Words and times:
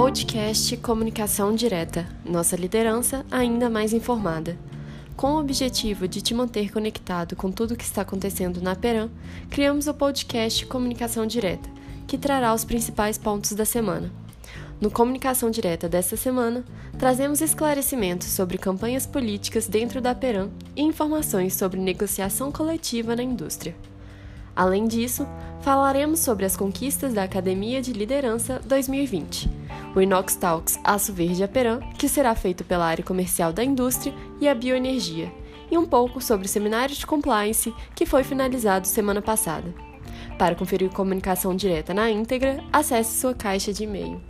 Podcast 0.00 0.78
Comunicação 0.78 1.54
Direta 1.54 2.08
Nossa 2.24 2.56
liderança 2.56 3.22
ainda 3.30 3.68
mais 3.68 3.92
informada. 3.92 4.58
Com 5.14 5.32
o 5.32 5.38
objetivo 5.38 6.08
de 6.08 6.22
te 6.22 6.32
manter 6.32 6.72
conectado 6.72 7.36
com 7.36 7.52
tudo 7.52 7.74
o 7.74 7.76
que 7.76 7.84
está 7.84 8.00
acontecendo 8.00 8.62
na 8.62 8.74
Peram, 8.74 9.10
criamos 9.50 9.88
o 9.88 9.92
podcast 9.92 10.64
Comunicação 10.64 11.26
Direta, 11.26 11.68
que 12.06 12.16
trará 12.16 12.54
os 12.54 12.64
principais 12.64 13.18
pontos 13.18 13.52
da 13.52 13.66
semana. 13.66 14.10
No 14.80 14.90
Comunicação 14.90 15.50
Direta 15.50 15.86
desta 15.86 16.16
semana, 16.16 16.64
trazemos 16.98 17.42
esclarecimentos 17.42 18.28
sobre 18.28 18.56
campanhas 18.56 19.04
políticas 19.04 19.68
dentro 19.68 20.00
da 20.00 20.14
Peram 20.14 20.50
e 20.74 20.80
informações 20.80 21.52
sobre 21.52 21.78
negociação 21.78 22.50
coletiva 22.50 23.14
na 23.14 23.22
indústria. 23.22 23.76
Além 24.56 24.88
disso, 24.88 25.26
falaremos 25.60 26.20
sobre 26.20 26.46
as 26.46 26.56
conquistas 26.56 27.12
da 27.12 27.22
Academia 27.22 27.82
de 27.82 27.92
Liderança 27.92 28.62
2020 28.64 29.60
o 29.94 30.00
Inox 30.00 30.36
Talks 30.36 30.78
Aço 30.84 31.12
Verde 31.12 31.42
Aperam, 31.42 31.80
que 31.98 32.08
será 32.08 32.34
feito 32.34 32.64
pela 32.64 32.86
área 32.86 33.04
comercial 33.04 33.52
da 33.52 33.64
indústria 33.64 34.14
e 34.40 34.48
a 34.48 34.54
bioenergia, 34.54 35.32
e 35.70 35.76
um 35.78 35.86
pouco 35.86 36.20
sobre 36.20 36.46
o 36.46 36.48
seminário 36.48 36.94
de 36.94 37.06
compliance 37.06 37.74
que 37.94 38.06
foi 38.06 38.24
finalizado 38.24 38.86
semana 38.86 39.22
passada. 39.22 39.72
Para 40.38 40.54
conferir 40.54 40.90
comunicação 40.90 41.54
direta 41.54 41.92
na 41.92 42.10
íntegra, 42.10 42.62
acesse 42.72 43.20
sua 43.20 43.34
caixa 43.34 43.72
de 43.72 43.84
e-mail. 43.84 44.20